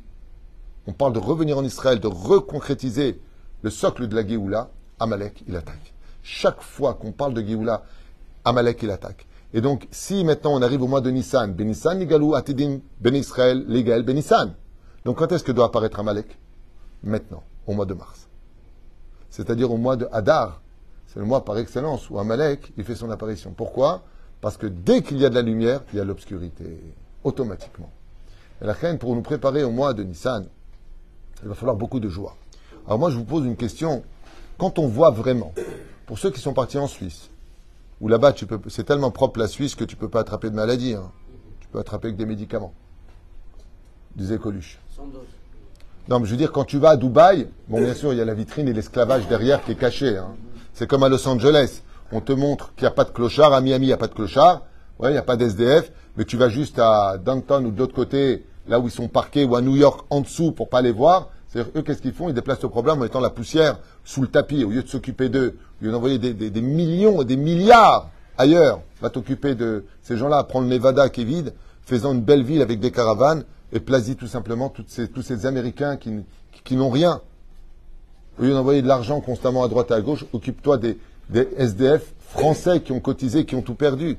[0.86, 3.20] On parle de revenir en Israël, de reconcrétiser
[3.60, 4.70] le socle de la Géoula.
[4.98, 5.92] Amalek, il attaque.
[6.30, 7.84] Chaque fois qu'on parle de Géoula,
[8.44, 9.26] Amalek, il attaque.
[9.54, 13.64] Et donc, si maintenant on arrive au mois de Nissan, Benissan, Nigalou, Atidim, Ben Israël,
[13.66, 14.54] Légal, Benissan.
[15.06, 16.38] Donc quand est-ce que doit apparaître Amalek?
[17.02, 18.28] Maintenant, au mois de mars.
[19.30, 20.60] C'est-à-dire au mois de Hadar.
[21.06, 23.54] C'est le mois par excellence où Amalek, il fait son apparition.
[23.56, 24.02] Pourquoi?
[24.42, 26.78] Parce que dès qu'il y a de la lumière, il y a l'obscurité.
[27.24, 27.90] Automatiquement.
[28.60, 30.44] Et la reine, pour nous préparer au mois de Nissan,
[31.42, 32.36] il va falloir beaucoup de joie.
[32.86, 34.02] Alors moi, je vous pose une question.
[34.58, 35.54] Quand on voit vraiment,
[36.08, 37.28] pour ceux qui sont partis en Suisse,
[38.00, 38.32] où là-bas,
[38.68, 40.94] c'est tellement propre la Suisse que tu ne peux pas attraper de maladie.
[40.94, 41.12] Hein.
[41.60, 42.72] Tu peux attraper que des médicaments.
[44.16, 44.78] Des écoluches.
[46.08, 48.22] Non, mais je veux dire, quand tu vas à Dubaï, bon, bien sûr, il y
[48.22, 50.16] a la vitrine et l'esclavage derrière qui est caché.
[50.16, 50.34] Hein.
[50.72, 51.82] C'est comme à Los Angeles.
[52.10, 53.52] On te montre qu'il n'y a pas de clochard.
[53.52, 54.62] À Miami, il n'y a pas de clochard.
[54.98, 55.92] Ouais, il n'y a pas d'SDF.
[56.16, 59.44] Mais tu vas juste à Downtown ou de l'autre côté, là où ils sont parqués,
[59.44, 61.28] ou à New York en dessous pour pas les voir.
[61.76, 62.28] Eux, qu'est-ce qu'ils font?
[62.28, 64.64] Ils déplacent le problème en mettant la poussière sous le tapis.
[64.64, 69.54] Au lieu de s'occuper d'eux, au lieu d'envoyer des, millions, des milliards ailleurs, va t'occuper
[69.54, 72.90] de ces gens-là, prendre le Nevada qui est vide, faisant une belle ville avec des
[72.90, 77.20] caravanes, et plasis tout simplement tous ces Américains qui, n'ont rien.
[78.38, 82.14] Au lieu d'envoyer de l'argent constamment à droite et à gauche, occupe-toi des, des SDF
[82.20, 84.16] français qui ont cotisé, qui ont tout perdu.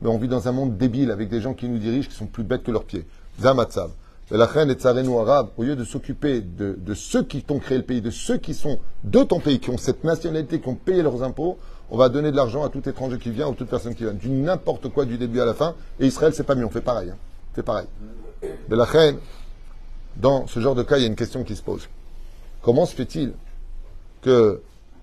[0.00, 2.26] Mais on vit dans un monde débile avec des gens qui nous dirigent, qui sont
[2.26, 3.04] plus bêtes que leurs pieds.
[3.40, 3.90] Zamatzab.
[4.30, 7.84] La reine et Tsarenu arabe, au lieu de s'occuper de, ceux qui t'ont créé le
[7.84, 11.02] pays, de ceux qui sont de ton pays, qui ont cette nationalité, qui ont payé
[11.02, 11.56] leurs impôts,
[11.90, 14.12] on va donner de l'argent à tout étranger qui vient ou toute personne qui vient.
[14.12, 15.74] Du n'importe quoi du début à la fin.
[15.98, 17.10] Et Israël, c'est pas mieux, on fait pareil.
[17.10, 17.62] Hein.
[17.62, 17.86] Pareil.
[18.68, 19.16] De la reine,
[20.16, 21.88] dans ce genre de cas, il y a une question qui se pose.
[22.60, 23.32] Comment se fait-il
[24.22, 24.60] que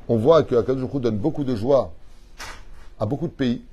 [0.08, 0.56] on voit que
[1.00, 1.92] donne beaucoup de joie
[3.00, 3.64] à beaucoup de pays?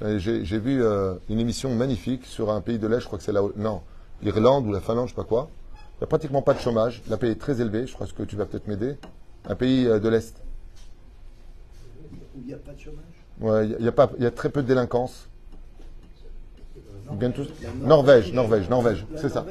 [0.00, 3.32] J'ai vu euh, une émission magnifique sur un pays de l'Est, je crois que c'est
[3.32, 3.42] là.
[3.56, 3.82] Non,
[4.22, 5.48] l'Irlande ou la Finlande, je sais pas quoi.
[5.74, 7.02] Il n'y a pratiquement pas de chômage.
[7.08, 7.86] La paye est très élevée.
[7.86, 8.96] Je crois que tu vas peut-être m'aider.
[9.46, 10.34] Un pays euh, de l'Est.
[12.36, 13.04] Il n'y a pas de chômage?
[13.40, 15.28] Ouais, il y, a pas, il y a très peu de délinquance.
[17.12, 17.48] Bien tous.
[17.82, 19.44] Norvège, Norvège, Norvège, c'est ça.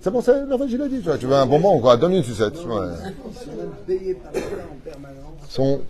[0.00, 0.98] C'est bon, c'est Norvège, il a dit.
[0.98, 2.56] Tu, vois, tu veux un bonbon, quoi Donne une sucette.
[2.64, 3.96] Ouais.
[5.48, 5.82] Sont...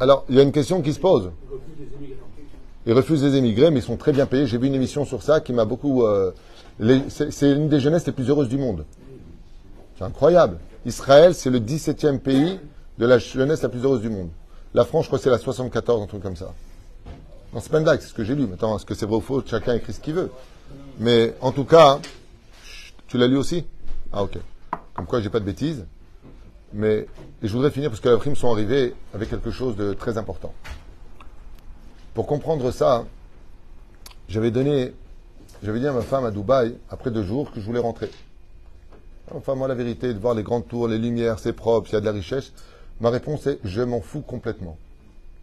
[0.00, 1.30] Alors, il y a une question qui se pose.
[2.86, 4.46] Ils refusent les émigrés, mais ils sont très bien payés.
[4.46, 6.04] J'ai vu une émission sur ça qui m'a beaucoup.
[6.04, 6.32] Euh,
[6.80, 8.84] les- c'est une des jeunesses les plus heureuses du monde.
[9.96, 10.58] C'est incroyable.
[10.84, 12.58] Israël, c'est le 17e pays
[12.98, 14.30] de la jeunesse la plus heureuse du monde.
[14.74, 16.52] La France, je crois que c'est la 74, un truc comme ça.
[17.52, 18.46] Non, c'est pas une c'est ce que j'ai lu.
[18.46, 19.42] Maintenant, est-ce que c'est vrai ou faux?
[19.46, 20.30] Chacun écrit ce qu'il veut.
[20.98, 22.00] Mais en tout cas,
[23.06, 23.64] tu l'as lu aussi?
[24.12, 24.38] Ah, ok.
[24.94, 25.84] Comme quoi, j'ai pas de bêtises.
[26.72, 27.06] Mais
[27.42, 30.16] et je voudrais finir parce que la prime sont arrivés avec quelque chose de très
[30.16, 30.54] important.
[32.14, 33.06] Pour comprendre ça,
[34.28, 34.92] j'avais donné,
[35.62, 38.10] j'avais dit à ma femme à Dubaï, après deux jours, que je voulais rentrer.
[39.34, 41.96] Enfin, moi, la vérité, de voir les grandes tours, les lumières, c'est propre, il y
[41.96, 42.52] a de la richesse,
[43.00, 44.76] ma réponse est je m'en fous complètement.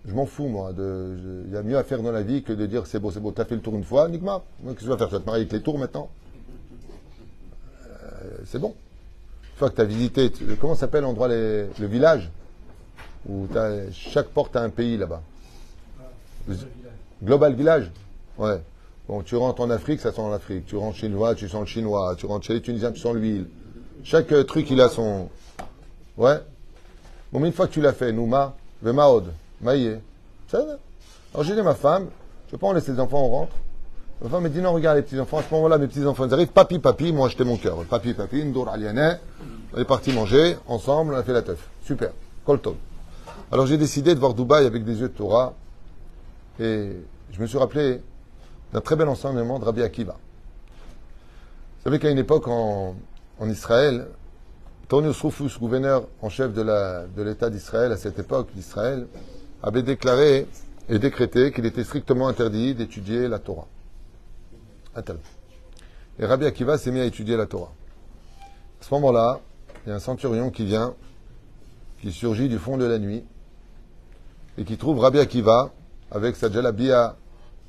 [0.06, 0.72] Je m'en fous, moi.
[0.78, 3.20] Il y a mieux à faire dans la vie que de dire c'est beau, c'est
[3.20, 3.32] beau.
[3.32, 4.42] T'as fait le tour une fois, Nigma.
[4.64, 5.08] Qu'est-ce que tu vas faire?
[5.08, 6.10] Tu vas te marier avec les tours maintenant?
[7.86, 8.76] Euh, C'est bon.
[9.44, 12.30] Une fois que tu as visité, comment s'appelle l'endroit, le village?
[13.28, 13.48] Où
[13.92, 15.22] chaque porte a un pays là-bas.
[17.24, 17.92] Global Village
[18.38, 18.62] Ouais.
[19.08, 20.66] Bon, tu rentres en Afrique, ça sent l'Afrique.
[20.66, 22.16] Tu rentres chinois, tu sens le chinois.
[22.18, 23.48] Tu rentres chez les Tunisiens, tu sens l'huile.
[24.04, 25.30] Chaque euh, truc, il a son.
[26.18, 26.40] Ouais.
[27.32, 29.26] Bon, mais une fois que tu l'as fait, Nouma, Vemaod,
[29.62, 30.00] Maïe,
[30.48, 30.78] ça va.
[31.34, 32.08] Alors j'ai dit à ma femme,
[32.48, 33.56] je ne veux pas en laisser les enfants, on rentre.
[34.22, 36.48] Ma femme me dit non, regarde les petits-enfants, à ce moment-là, mes petits-enfants, ils arrivent,
[36.50, 37.84] papi, papi, m'ont acheté mon cœur.
[37.86, 39.20] Papi, papi, Ndour Alianet,
[39.74, 41.70] on est parti manger, ensemble, on a fait la teuf.
[41.86, 42.12] Super.
[42.46, 42.76] Colton.
[43.52, 45.54] Alors j'ai décidé de voir Dubaï avec des yeux de Torah,
[46.60, 46.92] et
[47.32, 48.02] je me suis rappelé
[48.74, 50.14] d'un très bel enseignement de Rabbi Akiva.
[51.78, 52.96] Vous savez qu'à une époque en,
[53.48, 54.08] Israël,
[54.90, 59.08] Tonius Rufus, gouverneur en chef de l'État d'Israël à cette époque d'Israël,
[59.64, 60.48] avait déclaré
[60.90, 63.68] et décrété qu'il était strictement interdit d'étudier la Torah.
[66.20, 67.72] Et Rabbi Akiva s'est mis à étudier la Torah.
[68.82, 69.40] À ce moment-là,
[69.86, 70.94] il y a un centurion qui vient,
[72.02, 73.24] qui surgit du fond de la nuit,
[74.58, 75.72] et qui trouve Rabbi Akiva
[76.12, 77.18] avec sa jalabia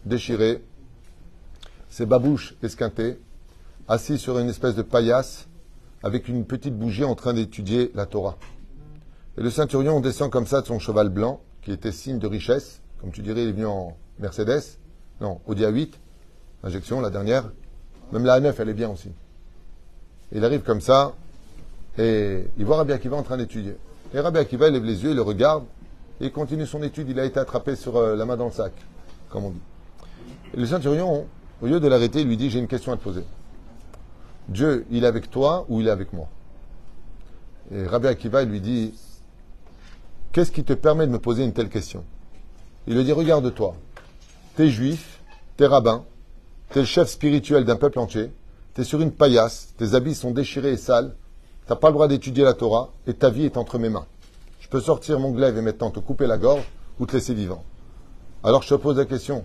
[0.05, 0.63] déchirée,
[1.89, 3.19] ses babouches esquintées,
[3.89, 5.49] assis sur une espèce de paillasse,
[6.03, 8.39] avec une petite bougie en train d'étudier la Torah.
[9.37, 12.81] Et le centurion descend comme ça de son cheval blanc, qui était signe de richesse.
[13.01, 14.79] Comme tu dirais, il est venu en Mercedes.
[15.21, 15.93] Non, Audi A8,
[16.63, 17.51] injection, la dernière.
[18.13, 19.11] Même la A9, elle est bien aussi.
[20.33, 21.13] Il arrive comme ça,
[21.99, 23.77] et il voit Rabbi Akiva en train d'étudier.
[24.15, 25.65] Et Rabbi Akiva, il lève les yeux, il le regarde,
[26.21, 27.09] et il continue son étude.
[27.09, 28.73] Il a été attrapé sur euh, la main dans le sac,
[29.31, 29.61] comme on dit.
[30.55, 31.27] Le centurion,
[31.63, 33.25] au lieu de l'arrêter, lui dit, j'ai une question à te poser.
[34.49, 36.29] Dieu, il est avec toi ou il est avec moi?
[37.73, 38.95] Et Rabbi Akiva, lui dit,
[40.33, 42.05] qu'est-ce qui te permet de me poser une telle question?
[42.87, 43.77] Il lui dit, regarde-toi,
[44.57, 45.21] t'es juif,
[45.57, 46.05] t'es rabbin,
[46.71, 48.33] t'es le chef spirituel d'un peuple entier,
[48.75, 51.15] t'es sur une paillasse, tes habits sont déchirés et sales,
[51.67, 54.07] t'as pas le droit d'étudier la Torah et ta vie est entre mes mains.
[54.71, 56.63] Peux sortir mon glaive et maintenant te couper la gorge
[57.01, 57.65] ou te laisser vivant.
[58.45, 59.45] Alors je te pose la question,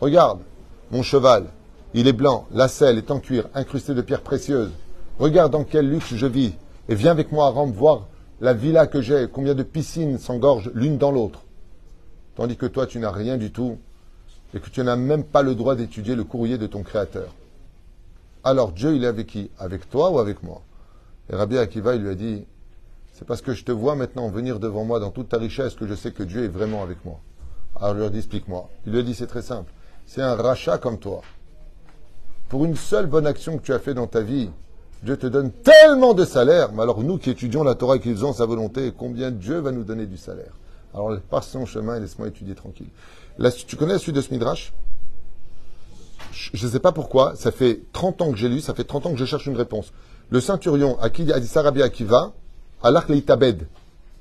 [0.00, 0.40] regarde,
[0.90, 1.46] mon cheval,
[1.94, 4.72] il est blanc, la selle est en cuir, incrustée de pierres précieuses.
[5.18, 6.52] Regarde dans quel luxe je vis
[6.88, 8.08] et viens avec moi à Rome voir
[8.40, 11.44] la villa que j'ai, combien de piscines s'engorgent l'une dans l'autre.
[12.34, 13.78] Tandis que toi, tu n'as rien du tout
[14.52, 17.34] et que tu n'as même pas le droit d'étudier le courrier de ton Créateur.
[18.44, 19.50] Alors Dieu, il est avec qui?
[19.58, 20.60] Avec toi ou avec moi?
[21.30, 22.44] Et Rabbi Akiva, lui a dit,
[23.18, 25.86] c'est parce que je te vois maintenant venir devant moi dans toute ta richesse que
[25.86, 27.18] je sais que Dieu est vraiment avec moi.
[27.80, 28.68] Alors je ai dit, explique-moi.
[28.86, 29.72] Il lui dit, c'est très simple.
[30.06, 31.22] C'est un rachat comme toi.
[32.50, 34.50] Pour une seule bonne action que tu as fait dans ta vie,
[35.02, 36.72] Dieu te donne tellement de salaire.
[36.72, 39.72] Mais alors nous qui étudions la Torah et qui faisons sa volonté, combien Dieu va
[39.72, 40.52] nous donner du salaire?
[40.92, 42.88] Alors passe son chemin et laisse-moi étudier tranquille.
[43.66, 44.74] Tu connais la suite de ce midrash?
[46.32, 49.06] Je ne sais pas pourquoi, ça fait 30 ans que j'ai lu, ça fait 30
[49.06, 49.92] ans que je cherche une réponse.
[50.28, 52.34] Le ceinturion à qui a dit Sarabia Akiva,
[52.90, 53.66] l'arc Leitabed,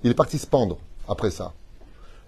[0.04, 1.54] il est parti se pendre après ça.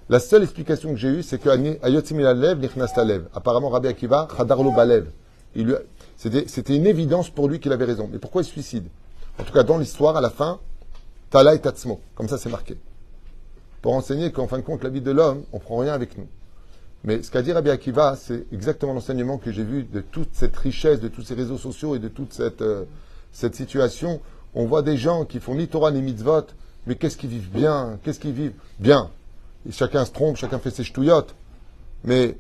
[0.10, 3.28] La seule explication que j'ai eue, c'est que Lev, Lev.
[3.34, 5.12] Apparemment, Rabbi Akiva, Chadarlo Balev.
[6.16, 8.10] C'était une évidence pour lui qu'il avait raison.
[8.12, 8.86] Mais pourquoi il se suicide?
[9.38, 10.60] En tout cas, dans l'histoire, à la fin,
[11.30, 12.00] Tala et Tatsmo.
[12.16, 12.78] Comme ça, c'est marqué.
[13.82, 16.28] Pour enseigner qu'en fin de compte, la vie de l'homme, on prend rien avec nous.
[17.04, 20.56] Mais ce qu'a dit Rabbi Akiva, c'est exactement l'enseignement que j'ai vu de toute cette
[20.56, 22.86] richesse, de tous ces réseaux sociaux et de toute cette, euh,
[23.32, 24.20] cette situation.
[24.54, 26.48] On voit des gens qui font ni Torah ni mitzvot,
[26.86, 29.10] mais qu'est-ce qu'ils vivent bien Qu'est-ce qu'ils vivent bien
[29.72, 31.36] Chacun se trompe, chacun fait ses ch'touillottes.
[32.04, 32.38] Mais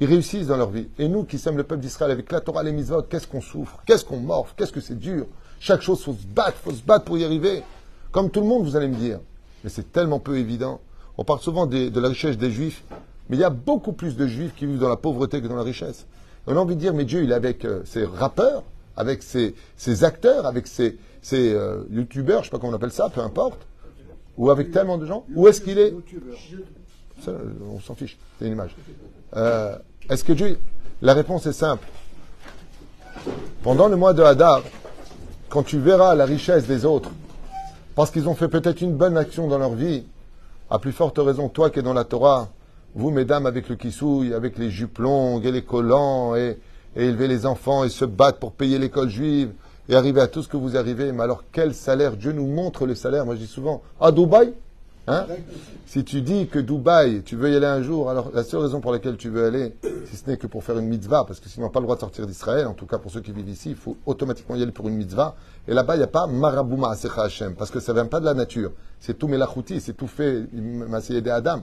[0.00, 0.88] ils réussissent dans leur vie.
[0.98, 3.78] Et nous qui sommes le peuple d'Israël avec la Torah, les mitzvot, qu'est-ce qu'on souffre
[3.86, 5.26] Qu'est-ce qu'on morfe Qu'est-ce que c'est dur
[5.60, 7.62] Chaque chose, faut se battre, faut se battre pour y arriver.
[8.10, 9.20] Comme tout le monde, vous allez me dire.
[9.62, 10.80] Mais c'est tellement peu évident.
[11.18, 12.82] On parle souvent de la richesse des juifs.
[13.30, 15.54] Mais il y a beaucoup plus de juifs qui vivent dans la pauvreté que dans
[15.54, 16.04] la richesse.
[16.48, 18.64] on a envie de dire, mais Dieu, il est avec euh, ses rappeurs,
[18.96, 19.54] avec ses,
[20.02, 20.98] acteurs, avec ses,
[21.32, 23.66] euh, youtubeurs, je ne sais pas comment on appelle ça, peu importe.
[24.38, 25.24] Ou avec tellement de gens.
[25.34, 25.94] Où est-ce qu'il est,
[27.28, 28.74] On s'en fiche, c'est une image.
[29.36, 29.76] Euh,
[30.08, 30.58] est-ce que Dieu...
[31.02, 31.86] La réponse est simple.
[33.62, 34.62] Pendant le mois de Hadar,
[35.48, 37.10] quand tu verras la richesse des autres,
[37.94, 40.04] parce qu'ils ont fait peut-être une bonne action dans leur vie,
[40.68, 42.48] à plus forte raison, toi qui es dans la Torah,
[42.94, 46.58] vous, mesdames, avec le kissouille, avec les jupes longues et les collants, et,
[46.96, 49.52] élever les enfants et se battre pour payer l'école juive,
[49.90, 51.12] et arriver à tout ce que vous arrivez.
[51.12, 52.16] Mais alors, quel salaire?
[52.16, 53.26] Dieu nous montre le salaire.
[53.26, 54.54] Moi, je dis souvent, à Dubaï
[55.08, 55.26] hein?
[55.86, 58.80] Si tu dis que Dubaï, tu veux y aller un jour, alors la seule raison
[58.80, 59.74] pour laquelle tu veux aller,
[60.06, 62.00] si ce n'est que pour faire une mitzvah, parce que sinon, pas le droit de
[62.00, 64.70] sortir d'Israël, en tout cas pour ceux qui vivent ici, il faut automatiquement y aller
[64.70, 65.34] pour une mitzvah.
[65.66, 68.20] Et là-bas, il n'y a pas marabouma asecha Hashem, parce que ça ne vient pas
[68.20, 68.70] de la nature.
[69.00, 71.62] C'est tout melachouti, c'est tout fait, des Adam.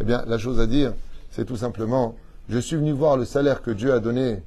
[0.00, 0.92] Eh bien, la chose à dire,
[1.30, 2.16] c'est tout simplement,
[2.48, 4.42] je suis venu voir le salaire que Dieu a donné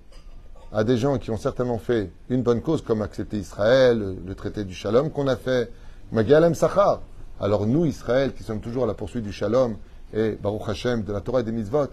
[0.74, 4.64] à des gens qui ont certainement fait une bonne cause, comme accepter Israël, le, traité
[4.64, 5.72] du Shalom qu'on a fait,
[6.12, 7.02] Magialem Sachar.
[7.40, 9.78] Alors nous, Israël, qui sommes toujours à la poursuite du Shalom,
[10.14, 11.88] et Baruch Hashem, de la Torah et des mitzvot,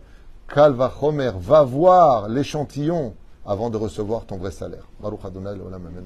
[0.48, 3.14] Kalva Chomer, va voir l'échantillon
[3.44, 4.88] avant de recevoir ton vrai salaire.
[5.00, 6.04] Baruch Adonai, Amen.